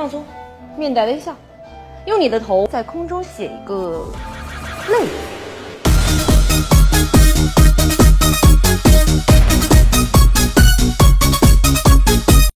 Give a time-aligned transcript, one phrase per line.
[0.00, 0.24] 放松
[0.78, 1.36] 面带微笑
[2.06, 4.06] 用你的头在空中写一个